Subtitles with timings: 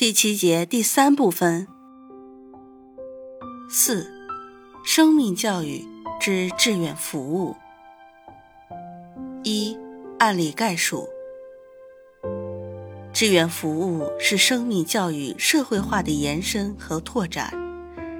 [0.00, 1.68] 第七节第三部分。
[3.68, 4.10] 四、
[4.82, 5.84] 生命教育
[6.18, 7.54] 之志愿服务。
[9.44, 9.76] 一、
[10.18, 11.06] 案例概述。
[13.12, 17.52] 志愿服务是生命教育社会化的延伸和拓展。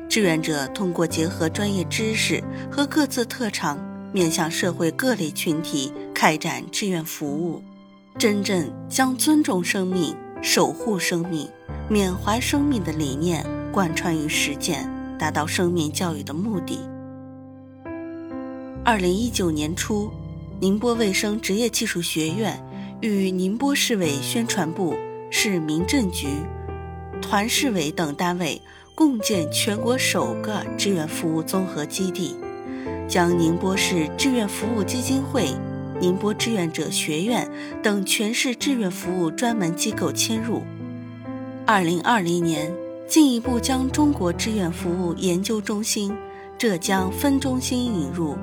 [0.06, 3.78] 志愿者通过结合专业知识和各自特长，
[4.12, 7.62] 面向社会各类群体开展志愿服务，
[8.18, 11.48] 真正将尊重生命、守护生命、
[11.88, 14.88] 缅怀生命的理念贯穿于实践。
[15.20, 16.78] 达到生命教育的目的。
[18.82, 20.10] 二零一九年初，
[20.58, 22.58] 宁波卫生职业技术学院
[23.02, 24.96] 与宁波市委宣传部、
[25.30, 26.26] 市民政局、
[27.20, 28.62] 团市委等单位
[28.94, 32.34] 共建全国首个志愿服务综合基地，
[33.06, 35.50] 将宁波市志愿服务基金会、
[36.00, 37.46] 宁波志愿者学院
[37.82, 40.62] 等全市志愿服务专门机构迁入。
[41.72, 42.68] 二零二零年。
[43.08, 46.12] 进一步将中国志愿服务研究中心
[46.58, 48.36] 浙江分中心引入，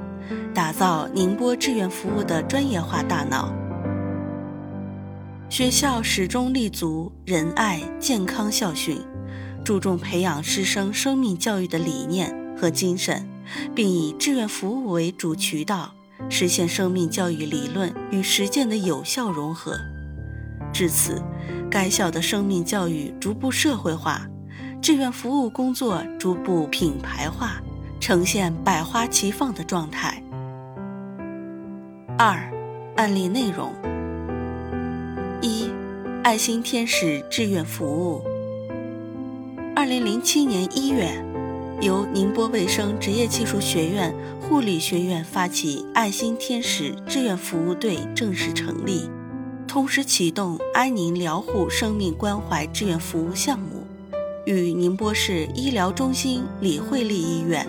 [0.53, 3.53] 打造宁波志愿服务的专业化大脑。
[5.49, 8.97] 学校始终立足仁爱健康校训，
[9.63, 13.25] 注重培养师生生命教育的理念和精神，
[13.75, 15.93] 并以志愿服务为主渠道，
[16.29, 19.77] 实现生命教育理论与实践的有效融合。
[20.73, 21.21] 至此，
[21.69, 24.27] 该校的生命教育逐步社会化。
[24.79, 27.61] 志愿服务工作逐步品牌化，
[27.99, 30.21] 呈现百花齐放的状态。
[32.17, 32.51] 二、
[32.95, 33.73] 案例内容：
[35.41, 35.69] 一、
[36.23, 38.23] 爱心天使志愿服务。
[39.75, 41.23] 二零零七年一月，
[41.81, 49.09] 由宁波卫生职业技术学院护理学院发起爱心天使志愿服务队正式成立，
[49.77, 53.85] 同时启动安宁疗护生命关怀志愿服务项目。
[54.47, 57.63] 与宁波市医疗中心李惠利医院、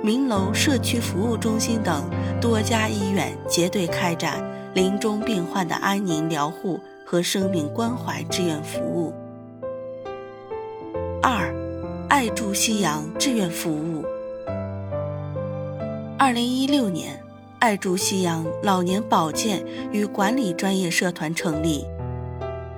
[0.00, 2.08] 明楼社区服务中心等
[2.40, 4.40] 多家医院结对开展
[4.72, 9.12] 临终病患的安宁疗护和生命关怀志愿服务。
[11.20, 11.52] 二，
[12.08, 14.04] 爱助夕阳志愿服务。
[16.16, 17.20] 二零一六年，
[17.60, 21.84] 爱助夕阳老年保健与管理专业社团成立，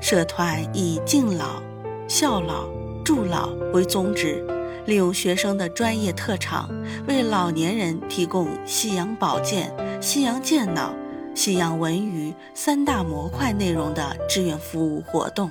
[0.00, 1.62] 社团以敬老、
[2.08, 2.68] 孝老。
[3.02, 4.46] 助老为宗旨，
[4.86, 6.70] 利用学生的专业特长，
[7.08, 10.94] 为老年人提供夕阳保健、夕阳健脑、
[11.34, 15.50] 夕阳文娱三大模块内容的志愿服务活动。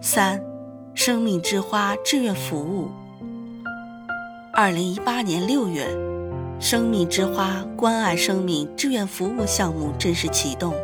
[0.00, 0.40] 三，
[0.94, 2.90] 生命之花志愿服务。
[4.52, 5.88] 二零一八年六月，
[6.60, 10.74] 生命之花关爱生命志愿服务项目正式启动，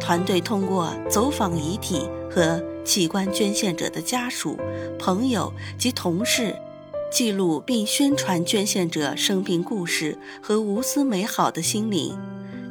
[0.00, 4.58] 团队通过走访遗体和器官捐献者的家属、
[4.98, 6.56] 朋友及同事，
[7.08, 12.18] 记录并宣传捐献者生平故事和无私美好的心灵，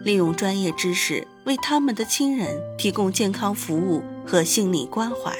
[0.04, 5.34] 利用专业知识为他们的亲人提供健康服务和心理关怀。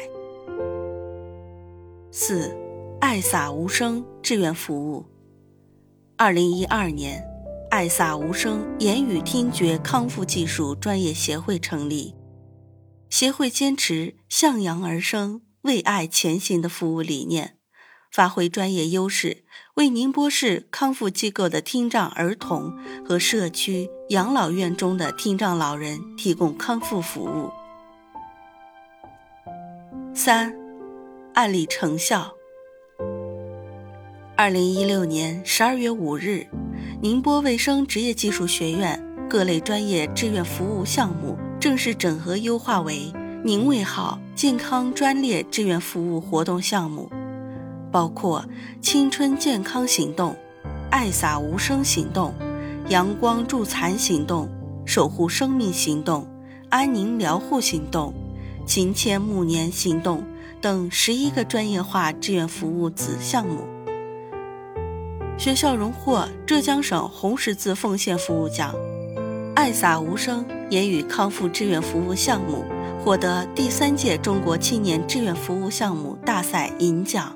[2.10, 2.56] 四，
[3.02, 5.04] 爱洒无声志愿服务。
[6.24, 7.22] 二零一二年，
[7.70, 12.16] 爱洒无声言语听觉康复技术专业协会成立。
[13.10, 17.58] 协会坚持向阳而生、为爱前行的服务理念，
[18.10, 22.74] 发挥专业优势，为宁波市康复机构的听障儿童
[23.06, 27.52] 和社区养老院中的听障老人提供康复服务。
[30.16, 30.56] 三、
[31.34, 32.34] 案例成效。
[34.36, 36.48] 二零一六年十二月五日，
[37.02, 39.00] 宁波卫生职业技术学院
[39.30, 41.38] 各类专业志愿服务项目。
[41.60, 43.14] 正式整合优化为
[43.46, 47.12] 宁卫号健康专列志愿服务活动项目，
[47.92, 48.44] 包括
[48.82, 50.36] 青春健康行动、
[50.90, 52.34] 爱洒无声行动、
[52.90, 54.50] 阳光助残行动、
[54.84, 56.28] 守护生命行动、
[56.70, 58.12] 安宁疗护行动、
[58.66, 60.24] 勤签暮年行动
[60.60, 63.73] 等十一个专业化志愿服务子项目。
[65.38, 68.74] 学校荣获浙江省红十字奉献服务奖。
[69.56, 72.66] 爱洒无声言语康复志愿服务项目
[73.04, 77.36] 获得第三届中国青年志愿服务项目大赛银奖。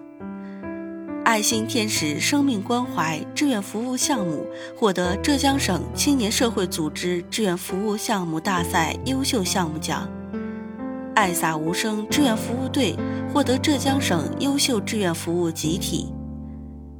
[1.24, 4.46] 爱心天使生命关怀志愿服务项目
[4.78, 10.10] 获得浙江省青年社会组织志愿服务项目大赛优秀项目奖。
[11.16, 12.96] 爱洒无声志愿服务队
[13.34, 16.17] 获得浙江省优秀志愿服务集体。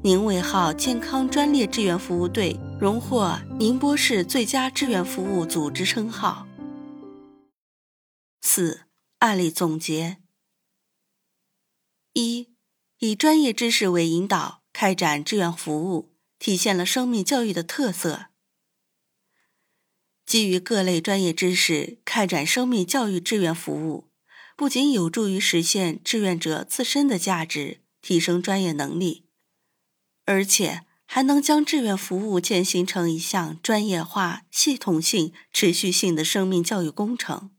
[0.04, 6.48] 宁卫号健康专列志愿服务队荣获宁波市最佳志愿服务组织称号。
[8.40, 8.82] 四、
[9.18, 10.18] 案例总结：
[12.14, 12.54] 一、
[13.00, 18.28] 以专业知识为引导开展志愿服务，体现了生命教育的特色。
[20.28, 24.10] 基于各类专业知识开展生命教育志愿服务，
[24.56, 29.27] 不仅有助于实现志愿者自身的价值，提升专业能力。
[30.28, 37.52] 而且还能将志愿服务践行成一项专业化、系统性、持续性的生命教育工程。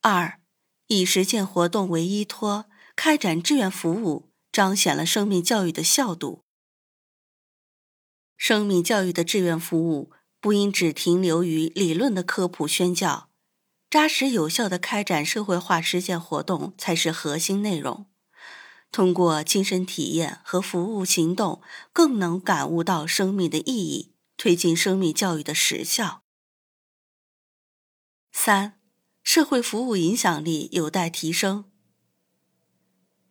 [0.00, 0.40] 二，
[0.86, 2.64] 以实践活动为依托，
[2.96, 6.44] 开展志愿服务，彰显了生命教育的效度。
[8.38, 10.10] 生命教育的志愿服务
[10.40, 13.28] 不应只停留于理论的科普宣教，
[13.90, 18.06] 扎实有效的开展社会化实践活动才是核心内容。
[18.92, 21.62] 通过亲身体验和服务行动，
[21.94, 26.22] 更能感悟到生命的意义，推进生命教育的实效。
[28.30, 28.78] 三、
[29.24, 31.64] 社会服务影响力有待提升。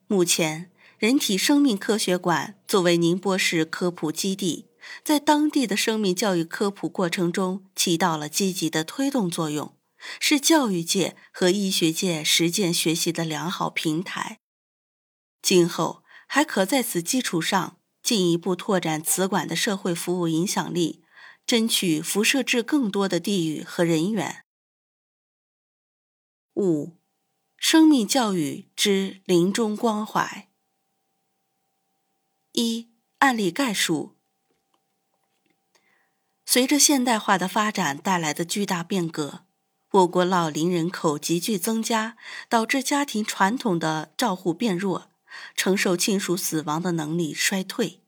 [0.08, 4.68] 目前，人体生命科学馆作为宁波市科普基地，
[5.04, 9.78] 在当地的生命教育科普过程中起到了积极的推动作用，
[10.20, 14.41] 是教育界和医学界实践学习的良好平台。
[15.42, 21.04] 今后还可在此基础上进一步拓展此馆的社会服务影响力，
[21.46, 24.46] 争取辐射至更多的地域和人员。
[26.56, 26.98] 五、
[27.58, 30.50] 生命教育之临终关怀。
[32.52, 32.90] 一、
[33.20, 34.16] 案例概述：
[36.46, 39.46] 随着现代化的发展带来的巨大变革，
[39.92, 42.18] 我国老龄人口急剧增加，
[42.50, 45.11] 导致家庭传统的照护变弱。
[45.56, 48.02] 承受亲属死亡的能力衰退，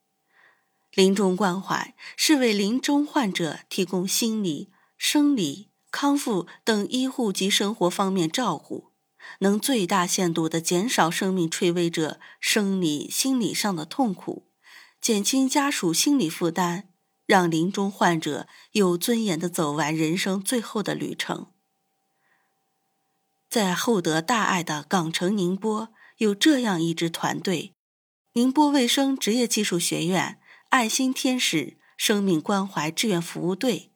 [0.94, 8.92] 临终关怀是为临终患者提供心理、生理、康复等医护及生活方面照顾，
[9.40, 14.48] 能最大限度地减少生命垂危者生理、心理上的痛苦，
[15.00, 16.90] 减轻家属心理负担，
[17.26, 21.48] 让临终患者有尊严地走完人生最后的旅程。
[23.50, 25.93] 在厚德大爱的港城宁波。
[26.18, 27.74] 有这样一支团队：
[28.34, 30.40] 宁波卫生职业技术学院
[30.70, 33.92] 爱心天使生命关怀志愿服务队。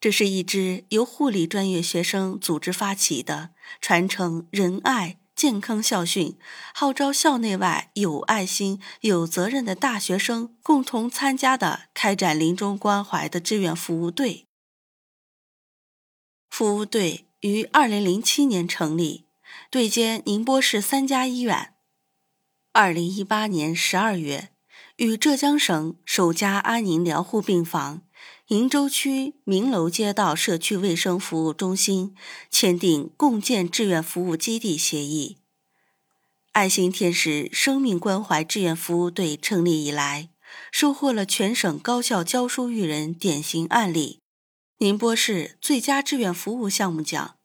[0.00, 3.50] 这是一支由护理专业学生组织发起的，
[3.80, 6.38] 传承仁爱、健康校训，
[6.74, 14.46] 号召校内外有爱心、有责任的大学生共同参加的开展临终关怀的志愿服务队。
[16.48, 19.27] 服务队于二零零七年成立。
[19.70, 21.74] 对接宁波市三家医院。
[22.72, 24.48] 二零一八年十二月，
[24.96, 28.00] 与浙江省首家安宁疗护病房——
[28.48, 32.14] 鄞州区明楼街道社区卫生服务中心
[32.50, 35.36] 签订共建志愿服务基地协议。
[36.52, 40.30] 爱心天使生命关怀志愿服务队成立以来，
[40.72, 44.22] 收获了全省高校教书育人典型案例、
[44.78, 47.37] 宁波市最佳志愿服务项目奖。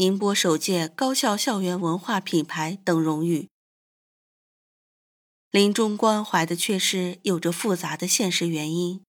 [0.00, 3.48] 宁波首届高校校园文化品牌等荣誉。
[5.50, 9.02] 临终关怀的缺失有着复杂的现实原因：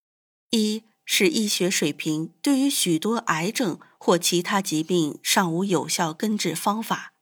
[0.49, 7.13] 一是医学水平对于许多癌症或其他疾病尚无有效根治方法；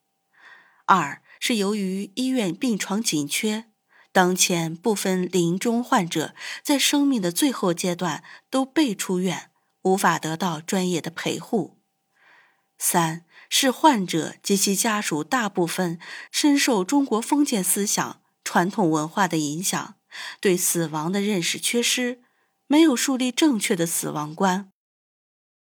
[0.85, 3.65] 二是由于医院病床紧缺，
[4.13, 6.33] 当前部分临终患者
[6.63, 11.75] 在生命的最后阶段都被出院，无法得到专业的陪护；
[12.77, 13.25] 三。
[13.49, 15.99] 是患者及其家属大部分
[16.31, 19.95] 深受中国封建思想、传统文化的影响，
[20.39, 22.21] 对死亡的认识缺失，
[22.67, 24.71] 没有树立正确的死亡观。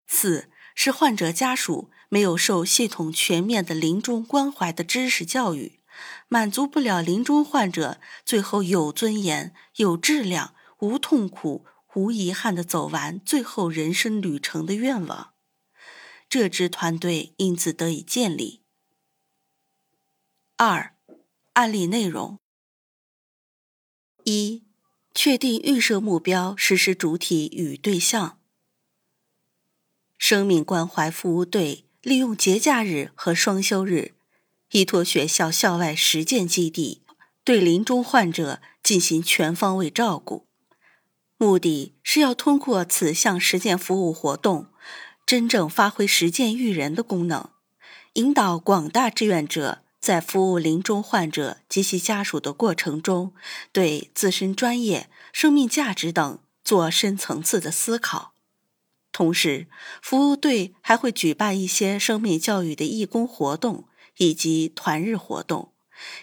[0.07, 5.81] 四是患者家属没有受系统全面的临终关怀的知识教育，
[6.29, 11.65] 满足不了临终患者最后有尊严、有质量、无痛苦、
[11.95, 15.36] 无遗憾的走完最后人生旅程的愿望。
[16.29, 18.63] 这支团队因此得以建立。
[20.57, 20.97] 二、
[21.53, 22.39] 案例内容：
[24.25, 24.65] 一、
[25.15, 28.39] 确定预设目标、实施主体与对象。
[30.19, 34.15] 生命关怀服务队利用节假日和双休日，
[34.71, 37.03] 依托学校校外实践基地，
[37.45, 40.47] 对临终患者进行全方位照顾。
[41.37, 44.69] 目的是要通过此项实践服务活动，
[45.27, 47.51] 真正发挥实践育人的功能，
[48.13, 53.35] 引导广大志愿者在服务临终患者及其家属的过程中，
[53.73, 58.35] 对自身专业、生命价值等做深层次的思考。
[59.11, 59.67] 同时，
[60.01, 65.73] 服务队还会举办一些生命教育的义工活动以及团日活动，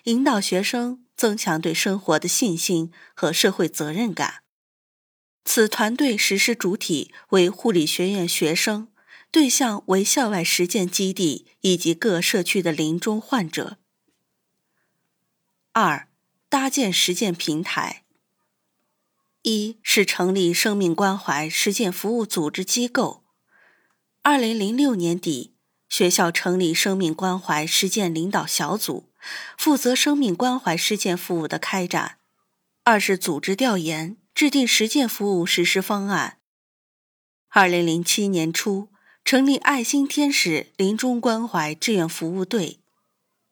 [0.06, 4.44] 引导学生增强对生活的信心和社会责任感。
[5.44, 8.88] 此团队实施主体为护理学院学生，
[9.34, 13.78] 对象为校外实践基地以及各社区的临终患者。
[15.72, 16.08] 二、
[16.50, 18.04] 搭建实践平台。
[19.42, 23.24] 一是成立生命关怀实践服务组织机构。
[24.22, 25.56] 二零零六年底，
[25.90, 29.10] 学校成立生命关怀实践领导小组，
[29.58, 32.20] 负责生命关怀实践服务的开展。
[32.84, 36.38] 二是组织调研，制定实践服务实施方案。
[37.50, 38.90] 二零零七年初，
[39.26, 42.80] 成立爱心天使临终关怀志愿服务队，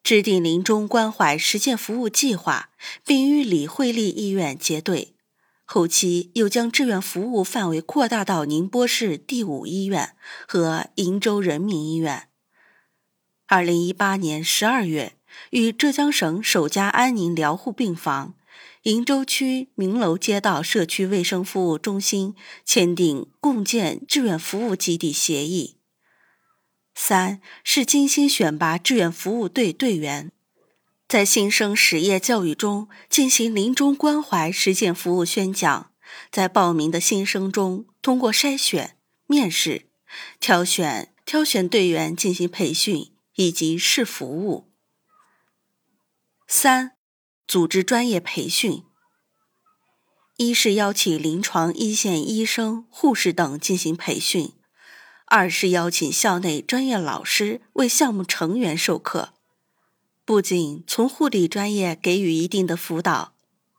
[0.03, 2.71] 制定临终关怀实践服务计划，
[3.05, 5.15] 并与李惠利医院结对。
[5.63, 10.13] 后期又将志愿服务范围扩大到宁波市第五医院
[10.45, 12.27] 和鄞州人民医院。
[13.47, 15.13] 二零一八年十二月，
[15.51, 18.33] 与浙江省首家安宁疗护病房——
[18.83, 22.35] 鄞州区明楼街道社区卫生服务中心
[22.65, 25.77] 签订共建志愿服务基地协议。
[26.95, 30.31] 三是精心选拔志愿服务队队员。
[31.07, 35.91] 在新生实业教育中进行临终关怀实践服务宣讲，
[36.31, 38.97] 在报名的新生中通过筛选、
[39.27, 39.85] 面试、
[40.39, 44.71] 挑选挑选队员进行培训以及试服务。
[46.47, 46.93] 三、
[47.51, 48.81] 组织专业培训。
[50.37, 54.53] 一是邀请临床一线医生、护士等进行培训；
[55.25, 59.33] 二是邀请校内专业老师为项目成员授课。
[60.23, 63.33] 不仅从护理专业给予一定的辅导，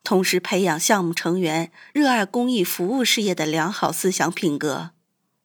[0.04, 4.90] 同时培养项目成员热爱公益服务事业的良好思想品格。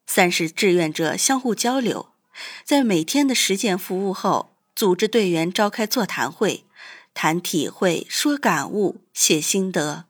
[0.06, 2.10] 三是志愿者相互交流，
[2.62, 6.66] 在每天的实践服务后，组织队员召开座谈会，
[7.20, 10.04] 谈体会、说感悟、写心得。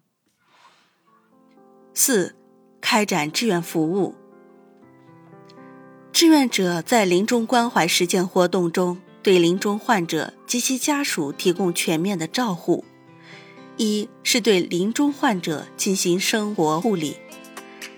[1.94, 2.36] 四，
[2.82, 4.14] 开展志愿服务。
[6.12, 8.98] 志愿者在临终关怀实践活动中。
[9.22, 12.84] 对临终患者及其家属提供全面的照护。
[13.78, 17.16] 一是对临终患者进行生活护理，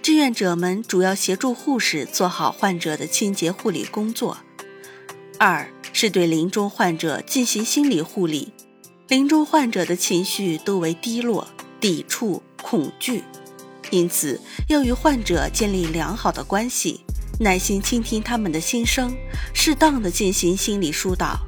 [0.00, 4.38] 志愿者们主要协助护士做好患者的清洁护理工作。
[5.38, 8.52] 二是对临终患者进行心理护理，
[9.10, 11.44] 临终患者的情绪多为低落、
[11.80, 13.24] 抵触、恐惧，
[13.90, 17.00] 因此要与患者建立良好的关系。
[17.40, 19.12] 耐心倾听他们的心声，
[19.52, 21.40] 适当的进行心理疏导，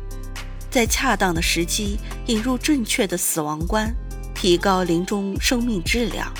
[0.73, 3.95] 在恰当的时机引入正确的死亡观，
[4.35, 6.35] 提高临终生命质量。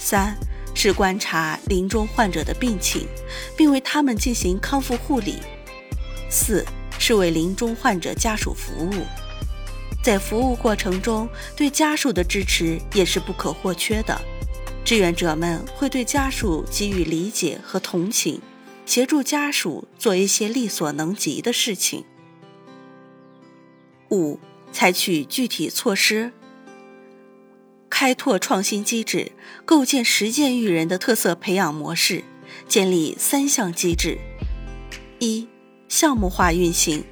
[0.00, 0.36] 三
[0.74, 3.06] 是观察临终患者的病情，
[3.56, 5.36] 并为他们进行康复护理。
[6.28, 6.66] 四
[6.98, 9.04] 是为临终患者家属服务，
[10.08, 14.18] 在服务过程中对家属的支持也是不可或缺的。
[14.82, 18.40] 志愿者们会对家属给予理解和同情，
[18.86, 22.06] 协助家属做一些力所能及的事情。
[24.10, 24.40] 五、
[24.72, 26.32] 采取具体措施，
[27.90, 29.32] 开拓创新机制，
[29.66, 32.24] 构建实践育人的特色培养模式，
[32.66, 34.16] 建立三项机制：
[35.18, 35.46] 一、
[35.86, 37.04] 项目化运行，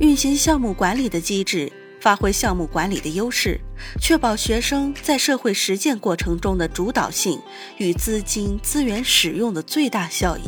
[0.00, 1.72] 运行项目管理的机制。
[2.02, 3.60] 发挥项目管理的优势，
[4.00, 7.40] 确保学生在社会实践过程中的主导性
[7.78, 10.42] 与资金资源使用的最大效益。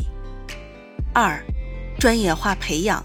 [1.13, 1.41] 二、
[1.97, 3.01] 专业化培养，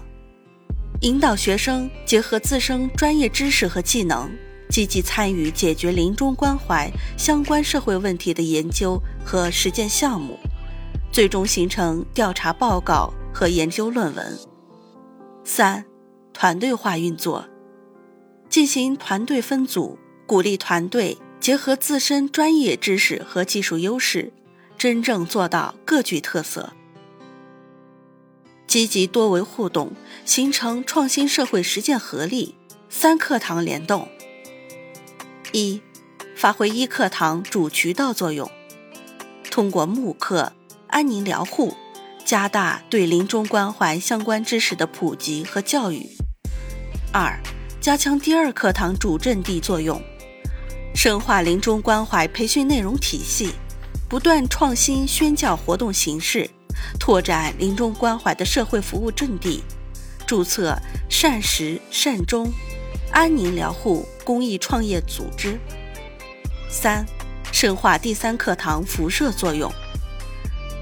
[0.99, 4.29] 引导学生结合自身专业知识和技能，
[4.69, 10.37] 积极参与解决临终关怀相关社会问题的研究和实践项目，
[11.09, 14.37] 最终形成调查报告和研究论文。
[15.45, 15.85] 三、
[16.33, 17.45] 团队化运作。
[18.51, 24.33] 进行团队分组，鼓励团队结合自身专业知识和技术优势，
[24.77, 26.73] 真正做到各具特色。
[28.67, 29.93] 积极多维互动，
[30.25, 32.55] 形成创新社会实践合力。
[32.89, 34.09] 三课堂联动：
[35.53, 35.81] 一、
[36.35, 38.51] 发挥一课堂主渠道作用，
[39.49, 40.51] 通过慕课、
[40.87, 41.73] 安宁疗护。
[42.25, 46.01] 加大对临终关怀相关知识的普及和教育；
[47.13, 47.41] 二、
[47.81, 49.99] 加强第二课堂主阵地作用，
[50.93, 53.55] 深化临终关怀培训内容体系，
[54.07, 56.47] 不断创新宣教活动形式，
[56.99, 59.63] 拓展临终关怀的社会服务阵地，
[60.27, 60.77] 注册
[61.09, 62.51] 善食善终、
[63.11, 65.57] 安宁疗护公益创业组织；
[66.69, 67.03] 三、
[67.51, 69.71] 深化第三课堂辐射作用。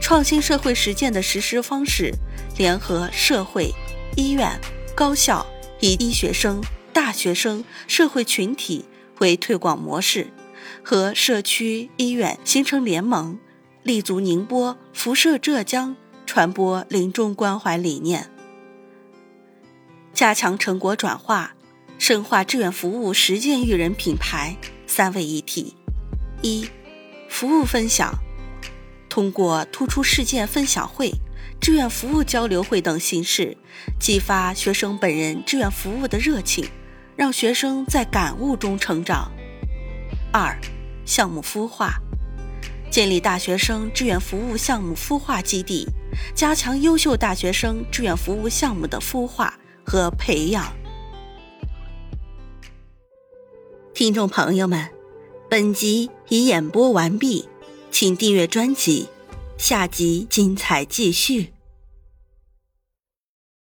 [0.01, 2.13] 创新社会实践的实施方式，
[2.57, 3.73] 联合社会、
[4.17, 4.59] 医院、
[4.93, 5.45] 高校
[5.79, 6.61] 以医学生、
[6.93, 8.85] 大学生、社会群体
[9.19, 10.27] 为推广模式，
[10.83, 13.39] 和社区医院形成联盟，
[13.83, 18.29] 立足宁波、辐射浙江，传播临终关怀理念。
[20.13, 21.55] 加强成果转化，
[21.97, 25.75] 深化志愿服务实践育人品牌三位一体：
[26.41, 26.69] 一、
[27.29, 28.13] 服务分享。
[29.07, 31.11] 通过突出事件分享会、
[31.59, 33.57] 志愿服务交流会等形式，
[33.99, 36.69] 激发学生本人志愿服务的热情，
[37.19, 39.29] 让学生在感悟中成长。
[40.31, 40.57] 二、
[41.05, 41.95] 项目孵化，
[42.89, 45.85] 建立大学生志愿服务项目孵化基地，
[46.33, 49.53] 加强优秀大学生志愿服务项目的孵化
[49.85, 50.73] 和培养。
[53.93, 54.89] 听众朋友们，
[55.49, 57.49] 本集已演播完毕。
[57.91, 59.09] 请订阅专辑，
[59.57, 61.51] 下集精彩继续。